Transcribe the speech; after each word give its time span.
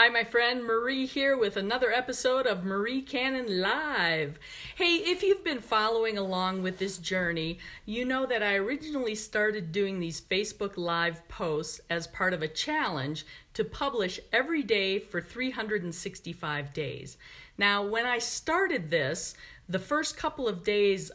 Hi, 0.00 0.08
my 0.08 0.22
friend 0.22 0.62
Marie 0.62 1.06
here 1.06 1.36
with 1.36 1.56
another 1.56 1.90
episode 1.90 2.46
of 2.46 2.62
Marie 2.64 3.02
Cannon 3.02 3.60
Live. 3.60 4.38
Hey, 4.76 4.94
if 4.98 5.24
you've 5.24 5.42
been 5.42 5.60
following 5.60 6.16
along 6.16 6.62
with 6.62 6.78
this 6.78 6.98
journey, 6.98 7.58
you 7.84 8.04
know 8.04 8.24
that 8.24 8.40
I 8.40 8.54
originally 8.54 9.16
started 9.16 9.72
doing 9.72 9.98
these 9.98 10.20
Facebook 10.20 10.76
Live 10.76 11.26
posts 11.26 11.80
as 11.90 12.06
part 12.06 12.32
of 12.32 12.42
a 12.42 12.46
challenge 12.46 13.26
to 13.54 13.64
publish 13.64 14.20
every 14.32 14.62
day 14.62 15.00
for 15.00 15.20
365 15.20 16.72
days. 16.72 17.16
Now, 17.58 17.84
when 17.84 18.06
I 18.06 18.18
started 18.18 18.90
this, 18.90 19.34
the 19.68 19.80
first 19.80 20.16
couple 20.16 20.46
of 20.46 20.62
days, 20.62 21.10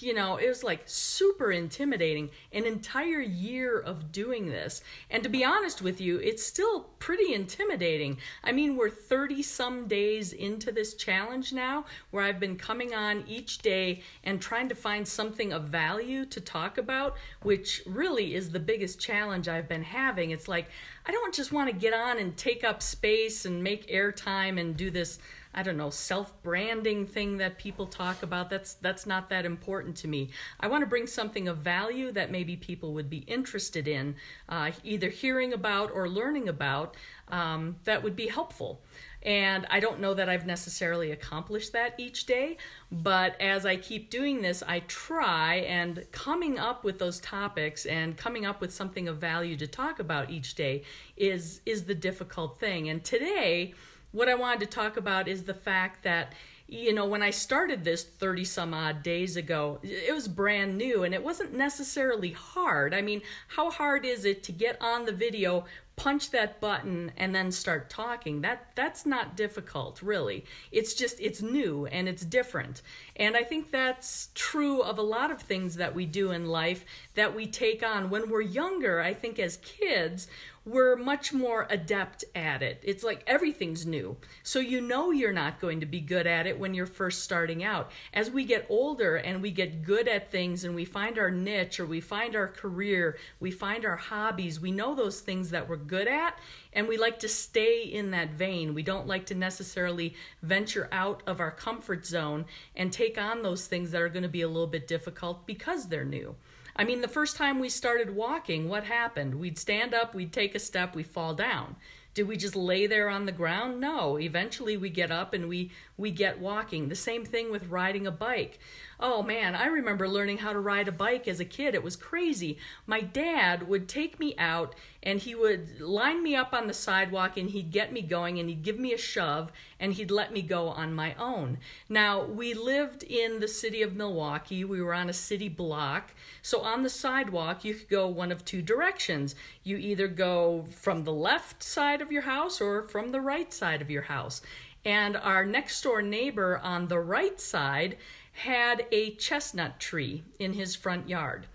you 0.00 0.12
know, 0.12 0.36
it 0.36 0.48
was 0.48 0.62
like 0.62 0.82
super 0.84 1.50
intimidating. 1.50 2.30
An 2.52 2.64
entire 2.64 3.20
year 3.20 3.80
of 3.80 4.12
doing 4.12 4.46
this. 4.46 4.82
And 5.10 5.22
to 5.22 5.28
be 5.28 5.44
honest 5.44 5.80
with 5.80 6.00
you, 6.00 6.18
it's 6.18 6.44
still 6.44 6.82
pretty 6.98 7.32
intimidating. 7.32 8.18
I 8.44 8.52
mean, 8.52 8.76
we're 8.76 8.90
30 8.90 9.42
some 9.42 9.88
days 9.88 10.34
into 10.34 10.72
this 10.72 10.94
challenge 10.94 11.52
now 11.52 11.86
where 12.10 12.22
I've 12.22 12.38
been 12.38 12.56
coming 12.56 12.94
on 12.94 13.24
each 13.26 13.58
day 13.58 14.02
and 14.24 14.40
trying 14.40 14.68
to 14.68 14.74
find 14.74 15.08
something 15.08 15.52
of 15.52 15.64
value 15.64 16.26
to 16.26 16.40
talk 16.40 16.76
about, 16.76 17.16
which 17.42 17.82
really 17.86 18.34
is 18.34 18.50
the 18.50 18.60
biggest 18.60 19.00
challenge 19.00 19.48
I've 19.48 19.68
been 19.68 19.82
having. 19.82 20.32
It's 20.32 20.48
like, 20.48 20.68
I 21.08 21.12
don't 21.12 21.32
just 21.34 21.52
want 21.52 21.70
to 21.70 21.74
get 21.74 21.94
on 21.94 22.18
and 22.18 22.36
take 22.36 22.62
up 22.64 22.82
space 22.82 23.46
and 23.46 23.64
make 23.64 23.88
airtime 23.88 24.60
and 24.60 24.76
do 24.76 24.90
this 24.90 25.18
I 25.54 25.62
don't 25.62 25.76
know, 25.76 25.90
self-branding 25.90 27.06
thing 27.06 27.38
that 27.38 27.58
people 27.58 27.86
talk 27.86 28.22
about. 28.22 28.50
That's 28.50 28.74
that's 28.74 29.06
not 29.06 29.28
that 29.30 29.44
important 29.44 29.96
to 29.96 30.08
me. 30.08 30.30
I 30.60 30.68
want 30.68 30.82
to 30.82 30.86
bring 30.86 31.06
something 31.06 31.48
of 31.48 31.58
value 31.58 32.12
that 32.12 32.30
maybe 32.30 32.56
people 32.56 32.94
would 32.94 33.10
be 33.10 33.18
interested 33.18 33.88
in, 33.88 34.16
uh, 34.48 34.70
either 34.84 35.08
hearing 35.08 35.52
about 35.52 35.90
or 35.90 36.08
learning 36.08 36.48
about. 36.48 36.96
Um, 37.28 37.76
that 37.84 38.02
would 38.02 38.14
be 38.14 38.28
helpful. 38.28 38.80
And 39.22 39.66
I 39.70 39.80
don't 39.80 40.00
know 40.00 40.14
that 40.14 40.28
I've 40.28 40.46
necessarily 40.46 41.10
accomplished 41.10 41.72
that 41.72 41.94
each 41.98 42.26
day, 42.26 42.56
but 42.92 43.40
as 43.40 43.66
I 43.66 43.76
keep 43.76 44.10
doing 44.10 44.42
this, 44.42 44.62
I 44.66 44.80
try 44.80 45.56
and 45.66 46.06
coming 46.12 46.58
up 46.58 46.84
with 46.84 46.98
those 46.98 47.18
topics 47.20 47.84
and 47.86 48.16
coming 48.16 48.46
up 48.46 48.60
with 48.60 48.72
something 48.72 49.08
of 49.08 49.18
value 49.18 49.56
to 49.56 49.66
talk 49.66 49.98
about 49.98 50.30
each 50.30 50.54
day 50.54 50.84
is 51.16 51.60
is 51.66 51.84
the 51.84 51.94
difficult 51.94 52.60
thing. 52.60 52.88
And 52.88 53.02
today 53.02 53.74
what 54.12 54.28
I 54.28 54.34
wanted 54.34 54.60
to 54.60 54.66
talk 54.66 54.96
about 54.96 55.28
is 55.28 55.44
the 55.44 55.54
fact 55.54 56.04
that 56.04 56.32
you 56.70 56.92
know, 56.92 57.06
when 57.06 57.22
I 57.22 57.30
started 57.30 57.82
this 57.82 58.04
30 58.04 58.44
some 58.44 58.74
odd 58.74 59.02
days 59.02 59.36
ago, 59.36 59.78
it 59.82 60.14
was 60.14 60.28
brand 60.28 60.76
new 60.76 61.02
and 61.02 61.14
it 61.14 61.24
wasn't 61.24 61.54
necessarily 61.54 62.32
hard. 62.32 62.92
I 62.92 63.00
mean, 63.00 63.22
how 63.48 63.70
hard 63.70 64.04
is 64.04 64.26
it 64.26 64.42
to 64.42 64.52
get 64.52 64.76
on 64.82 65.06
the 65.06 65.12
video, 65.12 65.64
punch 65.98 66.30
that 66.30 66.60
button 66.60 67.12
and 67.16 67.34
then 67.34 67.50
start 67.50 67.90
talking? 67.90 68.40
That 68.40 68.68
that's 68.74 69.04
not 69.04 69.36
difficult, 69.36 70.00
really. 70.02 70.44
It's 70.72 70.94
just 70.94 71.20
it's 71.20 71.42
new 71.42 71.86
and 71.86 72.08
it's 72.08 72.24
different. 72.24 72.82
And 73.16 73.36
I 73.36 73.42
think 73.42 73.70
that's 73.70 74.28
true 74.34 74.80
of 74.82 74.98
a 74.98 75.02
lot 75.02 75.30
of 75.30 75.40
things 75.40 75.76
that 75.76 75.94
we 75.94 76.06
do 76.06 76.30
in 76.30 76.46
life 76.46 76.84
that 77.14 77.34
we 77.34 77.46
take 77.46 77.82
on 77.82 78.10
when 78.10 78.30
we're 78.30 78.40
younger. 78.40 79.00
I 79.00 79.14
think 79.14 79.38
as 79.38 79.58
kids, 79.58 80.28
we're 80.68 80.96
much 80.96 81.32
more 81.32 81.66
adept 81.70 82.24
at 82.34 82.62
it. 82.62 82.82
It's 82.84 83.02
like 83.02 83.22
everything's 83.26 83.86
new. 83.86 84.16
So 84.42 84.58
you 84.58 84.80
know 84.80 85.10
you're 85.10 85.32
not 85.32 85.60
going 85.60 85.80
to 85.80 85.86
be 85.86 86.00
good 86.00 86.26
at 86.26 86.46
it 86.46 86.58
when 86.58 86.74
you're 86.74 86.86
first 86.86 87.22
starting 87.22 87.64
out. 87.64 87.90
As 88.12 88.30
we 88.30 88.44
get 88.44 88.66
older 88.68 89.16
and 89.16 89.40
we 89.40 89.50
get 89.50 89.82
good 89.82 90.06
at 90.08 90.30
things 90.30 90.64
and 90.64 90.74
we 90.74 90.84
find 90.84 91.18
our 91.18 91.30
niche 91.30 91.80
or 91.80 91.86
we 91.86 92.00
find 92.00 92.36
our 92.36 92.48
career, 92.48 93.16
we 93.40 93.50
find 93.50 93.86
our 93.86 93.96
hobbies, 93.96 94.60
we 94.60 94.70
know 94.70 94.94
those 94.94 95.20
things 95.20 95.50
that 95.50 95.66
we're 95.68 95.76
good 95.88 96.06
at 96.06 96.38
and 96.72 96.86
we 96.86 96.96
like 96.96 97.18
to 97.20 97.28
stay 97.28 97.82
in 97.82 98.12
that 98.12 98.30
vein. 98.30 98.74
We 98.74 98.82
don't 98.84 99.08
like 99.08 99.26
to 99.26 99.34
necessarily 99.34 100.14
venture 100.42 100.88
out 100.92 101.22
of 101.26 101.40
our 101.40 101.50
comfort 101.50 102.06
zone 102.06 102.46
and 102.76 102.92
take 102.92 103.18
on 103.18 103.42
those 103.42 103.66
things 103.66 103.90
that 103.90 104.02
are 104.02 104.08
going 104.08 104.22
to 104.22 104.28
be 104.28 104.42
a 104.42 104.48
little 104.48 104.68
bit 104.68 104.86
difficult 104.86 105.46
because 105.46 105.88
they're 105.88 106.04
new. 106.04 106.36
I 106.76 106.84
mean, 106.84 107.00
the 107.00 107.08
first 107.08 107.36
time 107.36 107.58
we 107.58 107.68
started 107.68 108.14
walking, 108.14 108.68
what 108.68 108.84
happened? 108.84 109.34
We'd 109.34 109.58
stand 109.58 109.94
up, 109.94 110.14
we'd 110.14 110.32
take 110.32 110.54
a 110.54 110.60
step, 110.60 110.94
we 110.94 111.02
fall 111.02 111.34
down. 111.34 111.74
Did 112.18 112.26
we 112.26 112.36
just 112.36 112.56
lay 112.56 112.88
there 112.88 113.08
on 113.08 113.26
the 113.26 113.32
ground? 113.32 113.80
No. 113.80 114.18
Eventually 114.18 114.76
we 114.76 114.90
get 114.90 115.12
up 115.12 115.34
and 115.34 115.48
we 115.48 115.70
we 115.96 116.10
get 116.10 116.40
walking. 116.40 116.88
The 116.88 116.96
same 116.96 117.24
thing 117.24 117.52
with 117.52 117.68
riding 117.68 118.08
a 118.08 118.10
bike. 118.10 118.58
Oh 118.98 119.22
man, 119.22 119.54
I 119.54 119.66
remember 119.66 120.08
learning 120.08 120.38
how 120.38 120.52
to 120.52 120.58
ride 120.58 120.88
a 120.88 120.92
bike 120.92 121.28
as 121.28 121.38
a 121.38 121.44
kid. 121.44 121.76
It 121.76 121.84
was 121.84 121.94
crazy. 121.94 122.58
My 122.86 123.02
dad 123.02 123.68
would 123.68 123.88
take 123.88 124.18
me 124.18 124.34
out 124.36 124.74
and 125.02 125.20
he 125.20 125.34
would 125.34 125.80
line 125.80 126.22
me 126.22 126.34
up 126.34 126.52
on 126.52 126.66
the 126.66 126.74
sidewalk 126.74 127.36
and 127.36 127.50
he'd 127.50 127.70
get 127.70 127.92
me 127.92 128.02
going 128.02 128.38
and 128.38 128.48
he'd 128.48 128.62
give 128.62 128.78
me 128.78 128.92
a 128.92 128.98
shove 128.98 129.52
and 129.78 129.92
he'd 129.92 130.10
let 130.10 130.32
me 130.32 130.42
go 130.42 130.68
on 130.68 130.92
my 130.92 131.14
own. 131.14 131.58
Now, 131.88 132.24
we 132.24 132.52
lived 132.52 133.04
in 133.04 133.38
the 133.38 133.48
city 133.48 133.82
of 133.82 133.94
Milwaukee. 133.94 134.64
We 134.64 134.82
were 134.82 134.94
on 134.94 135.08
a 135.08 135.12
city 135.12 135.48
block. 135.48 136.12
So 136.42 136.62
on 136.62 136.82
the 136.82 136.90
sidewalk, 136.90 137.64
you 137.64 137.74
could 137.74 137.88
go 137.88 138.08
one 138.08 138.32
of 138.32 138.44
two 138.44 138.60
directions. 138.60 139.34
You 139.62 139.76
either 139.76 140.08
go 140.08 140.64
from 140.70 141.04
the 141.04 141.12
left 141.12 141.62
side 141.62 142.02
of 142.02 142.10
your 142.10 142.22
house 142.22 142.60
or 142.60 142.82
from 142.82 143.12
the 143.12 143.20
right 143.20 143.52
side 143.52 143.80
of 143.80 143.90
your 143.90 144.02
house. 144.02 144.42
And 144.84 145.16
our 145.16 145.44
next 145.44 145.80
door 145.82 146.02
neighbor 146.02 146.58
on 146.58 146.88
the 146.88 147.00
right 147.00 147.40
side 147.40 147.98
had 148.32 148.86
a 148.92 149.14
chestnut 149.16 149.78
tree 149.80 150.24
in 150.38 150.52
his 150.52 150.74
front 150.76 151.08
yard. 151.08 151.46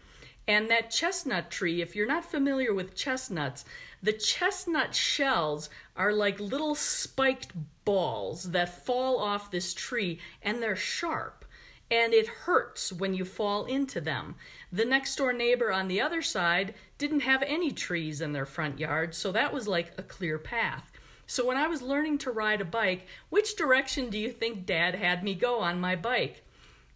And 0.47 0.69
that 0.69 0.91
chestnut 0.91 1.49
tree, 1.49 1.81
if 1.81 1.95
you're 1.95 2.07
not 2.07 2.25
familiar 2.25 2.73
with 2.73 2.95
chestnuts, 2.95 3.63
the 4.01 4.11
chestnut 4.11 4.93
shells 4.93 5.69
are 5.95 6.11
like 6.11 6.39
little 6.39 6.75
spiked 6.75 7.53
balls 7.85 8.51
that 8.51 8.85
fall 8.85 9.19
off 9.19 9.51
this 9.51 9.73
tree 9.73 10.19
and 10.41 10.61
they're 10.61 10.75
sharp. 10.75 11.45
And 11.89 12.13
it 12.13 12.27
hurts 12.27 12.91
when 12.91 13.13
you 13.13 13.23
fall 13.23 13.65
into 13.65 14.01
them. 14.01 14.35
The 14.71 14.85
next 14.85 15.15
door 15.15 15.31
neighbor 15.31 15.71
on 15.71 15.87
the 15.87 16.01
other 16.01 16.21
side 16.21 16.73
didn't 16.97 17.21
have 17.21 17.43
any 17.43 17.71
trees 17.71 18.19
in 18.19 18.33
their 18.33 18.45
front 18.45 18.79
yard, 18.79 19.13
so 19.13 19.31
that 19.31 19.53
was 19.53 19.67
like 19.67 19.93
a 19.97 20.03
clear 20.03 20.39
path. 20.39 20.91
So 21.27 21.45
when 21.45 21.57
I 21.57 21.67
was 21.67 21.81
learning 21.81 22.17
to 22.19 22.31
ride 22.31 22.61
a 22.61 22.65
bike, 22.65 23.07
which 23.29 23.55
direction 23.55 24.09
do 24.09 24.17
you 24.17 24.31
think 24.31 24.65
dad 24.65 24.95
had 24.95 25.23
me 25.23 25.35
go 25.35 25.59
on 25.59 25.79
my 25.79 25.95
bike? 25.95 26.43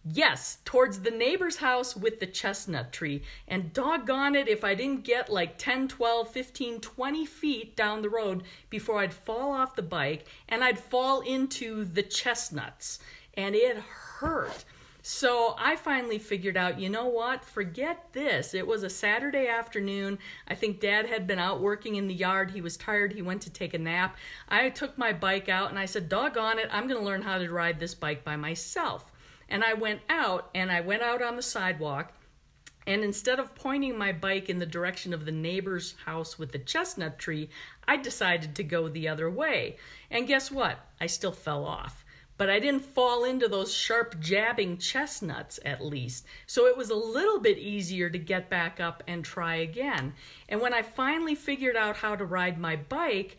Yes, 0.04 0.58
towards 0.64 1.00
the 1.00 1.10
neighbor's 1.10 1.56
house 1.56 1.96
with 1.96 2.20
the 2.20 2.26
chestnut 2.26 2.92
tree. 2.92 3.22
And 3.46 3.72
doggone 3.72 4.34
it 4.34 4.48
if 4.48 4.64
I 4.64 4.74
didn't 4.74 5.04
get 5.04 5.30
like 5.30 5.58
10, 5.58 5.88
12, 5.88 6.30
15, 6.30 6.80
20 6.80 7.26
feet 7.26 7.76
down 7.76 8.02
the 8.02 8.08
road 8.08 8.44
before 8.70 9.00
I'd 9.00 9.12
fall 9.12 9.52
off 9.52 9.76
the 9.76 9.82
bike 9.82 10.26
and 10.48 10.62
I'd 10.64 10.78
fall 10.78 11.20
into 11.20 11.84
the 11.84 12.02
chestnuts. 12.02 13.00
And 13.34 13.54
it 13.54 13.76
hurt. 13.76 14.64
So 15.02 15.54
I 15.58 15.76
finally 15.76 16.18
figured 16.18 16.56
out, 16.56 16.78
you 16.78 16.90
know 16.90 17.06
what? 17.06 17.44
Forget 17.44 18.12
this. 18.12 18.52
It 18.52 18.66
was 18.66 18.82
a 18.82 18.90
Saturday 18.90 19.46
afternoon. 19.46 20.18
I 20.46 20.54
think 20.54 20.80
dad 20.80 21.06
had 21.06 21.26
been 21.26 21.38
out 21.38 21.60
working 21.60 21.94
in 21.94 22.08
the 22.08 22.14
yard. 22.14 22.50
He 22.50 22.60
was 22.60 22.76
tired. 22.76 23.12
He 23.12 23.22
went 23.22 23.42
to 23.42 23.50
take 23.50 23.74
a 23.74 23.78
nap. 23.78 24.16
I 24.48 24.68
took 24.68 24.98
my 24.98 25.12
bike 25.12 25.48
out 25.48 25.70
and 25.70 25.78
I 25.78 25.86
said, 25.86 26.08
doggone 26.08 26.58
it, 26.58 26.68
I'm 26.70 26.88
going 26.88 27.00
to 27.00 27.06
learn 27.06 27.22
how 27.22 27.38
to 27.38 27.50
ride 27.50 27.80
this 27.80 27.94
bike 27.94 28.24
by 28.24 28.36
myself. 28.36 29.12
And 29.48 29.64
I 29.64 29.74
went 29.74 30.00
out 30.08 30.50
and 30.54 30.70
I 30.70 30.80
went 30.80 31.02
out 31.02 31.22
on 31.22 31.36
the 31.36 31.42
sidewalk. 31.42 32.12
And 32.86 33.04
instead 33.04 33.38
of 33.38 33.54
pointing 33.54 33.98
my 33.98 34.12
bike 34.12 34.48
in 34.48 34.58
the 34.58 34.66
direction 34.66 35.12
of 35.12 35.26
the 35.26 35.32
neighbor's 35.32 35.94
house 36.06 36.38
with 36.38 36.52
the 36.52 36.58
chestnut 36.58 37.18
tree, 37.18 37.50
I 37.86 37.98
decided 37.98 38.54
to 38.54 38.64
go 38.64 38.88
the 38.88 39.08
other 39.08 39.30
way. 39.30 39.76
And 40.10 40.26
guess 40.26 40.50
what? 40.50 40.78
I 40.98 41.06
still 41.06 41.32
fell 41.32 41.66
off. 41.66 42.04
But 42.38 42.48
I 42.48 42.60
didn't 42.60 42.86
fall 42.86 43.24
into 43.24 43.48
those 43.48 43.74
sharp 43.74 44.20
jabbing 44.20 44.78
chestnuts 44.78 45.58
at 45.64 45.84
least. 45.84 46.24
So 46.46 46.66
it 46.66 46.78
was 46.78 46.88
a 46.88 46.94
little 46.94 47.40
bit 47.40 47.58
easier 47.58 48.08
to 48.08 48.18
get 48.18 48.48
back 48.48 48.80
up 48.80 49.02
and 49.06 49.24
try 49.24 49.56
again. 49.56 50.14
And 50.48 50.60
when 50.60 50.72
I 50.72 50.82
finally 50.82 51.34
figured 51.34 51.76
out 51.76 51.96
how 51.96 52.16
to 52.16 52.24
ride 52.24 52.58
my 52.58 52.76
bike, 52.76 53.36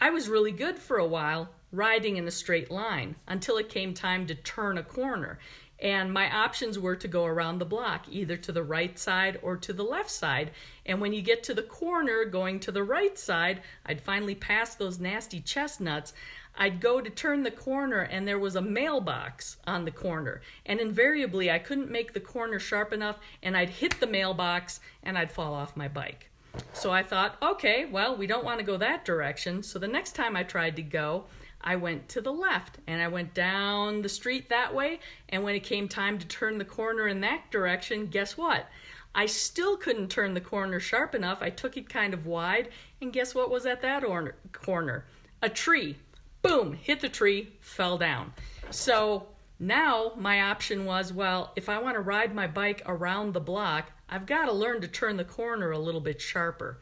I 0.00 0.10
was 0.10 0.28
really 0.28 0.52
good 0.52 0.78
for 0.78 0.96
a 0.96 1.06
while 1.06 1.50
riding 1.72 2.16
in 2.16 2.26
a 2.26 2.30
straight 2.30 2.70
line 2.70 3.16
until 3.26 3.56
it 3.56 3.68
came 3.68 3.94
time 3.94 4.26
to 4.26 4.34
turn 4.34 4.78
a 4.78 4.82
corner. 4.82 5.38
And 5.80 6.12
my 6.12 6.34
options 6.34 6.76
were 6.78 6.96
to 6.96 7.06
go 7.06 7.24
around 7.24 7.58
the 7.58 7.64
block, 7.64 8.06
either 8.10 8.36
to 8.38 8.50
the 8.50 8.64
right 8.64 8.98
side 8.98 9.38
or 9.42 9.56
to 9.58 9.72
the 9.72 9.84
left 9.84 10.10
side. 10.10 10.50
And 10.84 11.00
when 11.00 11.12
you 11.12 11.22
get 11.22 11.44
to 11.44 11.54
the 11.54 11.62
corner 11.62 12.24
going 12.24 12.58
to 12.60 12.72
the 12.72 12.82
right 12.82 13.16
side, 13.16 13.62
I'd 13.86 14.00
finally 14.00 14.34
pass 14.34 14.74
those 14.74 14.98
nasty 14.98 15.40
chestnuts. 15.40 16.14
I'd 16.56 16.80
go 16.80 17.00
to 17.00 17.08
turn 17.08 17.44
the 17.44 17.52
corner 17.52 18.00
and 18.00 18.26
there 18.26 18.40
was 18.40 18.56
a 18.56 18.60
mailbox 18.60 19.58
on 19.68 19.84
the 19.84 19.92
corner. 19.92 20.40
And 20.66 20.80
invariably, 20.80 21.48
I 21.48 21.60
couldn't 21.60 21.92
make 21.92 22.12
the 22.12 22.20
corner 22.20 22.58
sharp 22.58 22.92
enough 22.92 23.18
and 23.44 23.56
I'd 23.56 23.70
hit 23.70 24.00
the 24.00 24.08
mailbox 24.08 24.80
and 25.04 25.16
I'd 25.16 25.30
fall 25.30 25.54
off 25.54 25.76
my 25.76 25.86
bike. 25.86 26.28
So 26.72 26.90
I 26.90 27.04
thought, 27.04 27.36
okay, 27.40 27.84
well, 27.84 28.16
we 28.16 28.26
don't 28.26 28.44
want 28.44 28.58
to 28.58 28.66
go 28.66 28.76
that 28.78 29.04
direction. 29.04 29.62
So 29.62 29.78
the 29.78 29.86
next 29.86 30.16
time 30.16 30.34
I 30.34 30.42
tried 30.42 30.74
to 30.76 30.82
go, 30.82 31.26
I 31.60 31.76
went 31.76 32.08
to 32.10 32.20
the 32.20 32.32
left 32.32 32.78
and 32.86 33.02
I 33.02 33.08
went 33.08 33.34
down 33.34 34.02
the 34.02 34.08
street 34.08 34.48
that 34.48 34.74
way. 34.74 35.00
And 35.28 35.42
when 35.42 35.54
it 35.54 35.64
came 35.64 35.88
time 35.88 36.18
to 36.18 36.26
turn 36.26 36.58
the 36.58 36.64
corner 36.64 37.08
in 37.08 37.20
that 37.22 37.50
direction, 37.50 38.06
guess 38.06 38.36
what? 38.36 38.66
I 39.14 39.26
still 39.26 39.76
couldn't 39.76 40.08
turn 40.08 40.34
the 40.34 40.40
corner 40.40 40.78
sharp 40.78 41.14
enough. 41.14 41.42
I 41.42 41.50
took 41.50 41.76
it 41.76 41.88
kind 41.88 42.14
of 42.14 42.26
wide, 42.26 42.68
and 43.00 43.12
guess 43.12 43.34
what 43.34 43.50
was 43.50 43.66
at 43.66 43.82
that 43.82 44.04
or- 44.04 44.36
corner? 44.52 45.06
a 45.42 45.48
tree. 45.48 45.96
Boom, 46.42 46.74
hit 46.74 47.00
the 47.00 47.08
tree, 47.08 47.52
fell 47.60 47.98
down. 47.98 48.32
So 48.70 49.26
now 49.58 50.12
my 50.16 50.42
option 50.42 50.84
was 50.84 51.12
well, 51.12 51.52
if 51.56 51.68
I 51.68 51.78
want 51.78 51.96
to 51.96 52.00
ride 52.00 52.34
my 52.34 52.46
bike 52.46 52.82
around 52.86 53.34
the 53.34 53.40
block, 53.40 53.90
I've 54.08 54.26
got 54.26 54.46
to 54.46 54.52
learn 54.52 54.80
to 54.80 54.88
turn 54.88 55.16
the 55.16 55.24
corner 55.24 55.70
a 55.70 55.78
little 55.78 56.00
bit 56.00 56.20
sharper. 56.20 56.78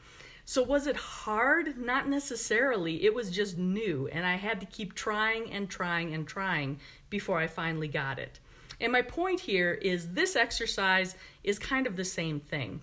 So, 0.48 0.62
was 0.62 0.86
it 0.86 0.96
hard? 0.96 1.76
Not 1.76 2.08
necessarily. 2.08 3.04
It 3.04 3.12
was 3.12 3.32
just 3.32 3.58
new, 3.58 4.08
and 4.12 4.24
I 4.24 4.36
had 4.36 4.60
to 4.60 4.66
keep 4.66 4.94
trying 4.94 5.50
and 5.50 5.68
trying 5.68 6.14
and 6.14 6.24
trying 6.24 6.78
before 7.10 7.40
I 7.40 7.48
finally 7.48 7.88
got 7.88 8.20
it. 8.20 8.38
And 8.80 8.92
my 8.92 9.02
point 9.02 9.40
here 9.40 9.72
is 9.72 10.12
this 10.12 10.36
exercise 10.36 11.16
is 11.42 11.58
kind 11.58 11.84
of 11.84 11.96
the 11.96 12.04
same 12.04 12.38
thing. 12.38 12.80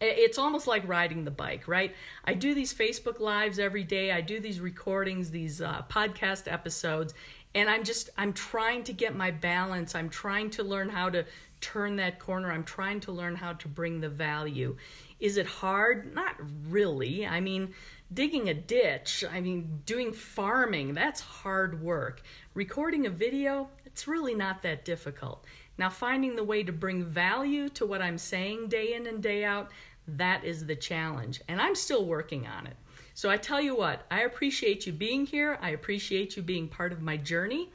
It's 0.00 0.38
almost 0.38 0.66
like 0.66 0.88
riding 0.88 1.24
the 1.24 1.30
bike, 1.30 1.68
right? 1.68 1.94
I 2.24 2.32
do 2.32 2.54
these 2.54 2.72
Facebook 2.72 3.20
Lives 3.20 3.58
every 3.58 3.84
day, 3.84 4.10
I 4.10 4.22
do 4.22 4.40
these 4.40 4.58
recordings, 4.58 5.30
these 5.30 5.60
uh, 5.60 5.82
podcast 5.90 6.50
episodes, 6.50 7.12
and 7.54 7.68
I'm 7.68 7.84
just, 7.84 8.08
I'm 8.16 8.32
trying 8.32 8.84
to 8.84 8.92
get 8.94 9.14
my 9.14 9.30
balance. 9.30 9.94
I'm 9.94 10.08
trying 10.08 10.50
to 10.50 10.62
learn 10.62 10.88
how 10.88 11.10
to 11.10 11.26
turn 11.60 11.96
that 11.96 12.18
corner. 12.18 12.50
I'm 12.50 12.64
trying 12.64 13.00
to 13.00 13.12
learn 13.12 13.36
how 13.36 13.54
to 13.54 13.68
bring 13.68 14.00
the 14.00 14.08
value. 14.08 14.76
Is 15.20 15.36
it 15.36 15.46
hard? 15.46 16.14
Not 16.14 16.36
really. 16.68 17.26
I 17.26 17.40
mean, 17.40 17.74
digging 18.12 18.48
a 18.48 18.54
ditch, 18.54 19.24
I 19.30 19.40
mean, 19.40 19.82
doing 19.84 20.12
farming, 20.12 20.94
that's 20.94 21.20
hard 21.20 21.82
work. 21.82 22.22
Recording 22.54 23.06
a 23.06 23.10
video, 23.10 23.68
it's 23.84 24.08
really 24.08 24.34
not 24.34 24.62
that 24.62 24.84
difficult. 24.84 25.44
Now, 25.76 25.90
finding 25.90 26.34
the 26.34 26.44
way 26.44 26.62
to 26.62 26.72
bring 26.72 27.04
value 27.04 27.68
to 27.70 27.86
what 27.86 28.02
I'm 28.02 28.18
saying 28.18 28.68
day 28.68 28.94
in 28.94 29.06
and 29.06 29.22
day 29.22 29.44
out, 29.44 29.70
that 30.06 30.44
is 30.44 30.66
the 30.66 30.76
challenge. 30.76 31.40
And 31.48 31.60
I'm 31.60 31.74
still 31.74 32.04
working 32.04 32.46
on 32.46 32.66
it. 32.66 32.76
So 33.14 33.28
I 33.28 33.36
tell 33.36 33.60
you 33.60 33.76
what, 33.76 34.06
I 34.10 34.22
appreciate 34.22 34.86
you 34.86 34.92
being 34.92 35.26
here. 35.26 35.58
I 35.60 35.70
appreciate 35.70 36.36
you 36.36 36.42
being 36.42 36.68
part 36.68 36.92
of 36.92 37.02
my 37.02 37.16
journey. 37.16 37.70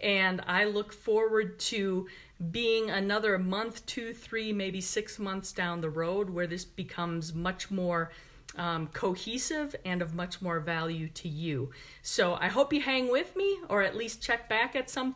And 0.00 0.40
I 0.46 0.64
look 0.64 0.92
forward 0.92 1.58
to 1.60 2.06
being 2.50 2.90
another 2.90 3.38
month, 3.38 3.84
two, 3.86 4.12
three, 4.12 4.52
maybe 4.52 4.80
six 4.80 5.18
months 5.18 5.52
down 5.52 5.80
the 5.80 5.90
road 5.90 6.30
where 6.30 6.46
this 6.46 6.64
becomes 6.64 7.34
much 7.34 7.70
more 7.70 8.12
um, 8.56 8.88
cohesive 8.88 9.74
and 9.84 10.02
of 10.02 10.14
much 10.14 10.40
more 10.40 10.60
value 10.60 11.08
to 11.08 11.28
you. 11.28 11.70
So 12.02 12.34
I 12.34 12.48
hope 12.48 12.72
you 12.72 12.80
hang 12.80 13.10
with 13.10 13.36
me 13.36 13.58
or 13.68 13.82
at 13.82 13.96
least 13.96 14.22
check 14.22 14.48
back 14.48 14.74
at 14.74 14.88
some. 14.88 15.14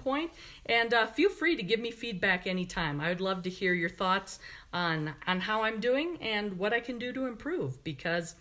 And 0.66 0.94
uh, 0.94 1.06
feel 1.06 1.30
free 1.30 1.56
to 1.56 1.62
give 1.62 1.80
me 1.80 1.90
feedback 1.90 2.46
anytime. 2.46 3.00
I 3.00 3.08
would 3.08 3.20
love 3.20 3.42
to 3.44 3.50
hear 3.50 3.72
your 3.72 3.88
thoughts 3.88 4.38
on, 4.72 5.14
on 5.26 5.40
how 5.40 5.62
I'm 5.62 5.80
doing 5.80 6.18
and 6.20 6.58
what 6.58 6.72
I 6.72 6.80
can 6.80 6.98
do 6.98 7.12
to 7.12 7.26
improve 7.26 7.82
because 7.84 8.34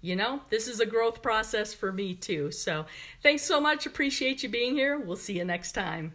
you 0.00 0.16
know, 0.16 0.42
this 0.50 0.68
is 0.68 0.80
a 0.80 0.86
growth 0.86 1.22
process 1.22 1.72
for 1.72 1.90
me 1.90 2.14
too. 2.14 2.50
So 2.50 2.84
thanks 3.22 3.42
so 3.42 3.58
much. 3.58 3.86
Appreciate 3.86 4.42
you 4.42 4.50
being 4.50 4.74
here. 4.74 4.98
We'll 4.98 5.16
see 5.16 5.38
you 5.38 5.46
next 5.46 5.72
time. 5.72 6.12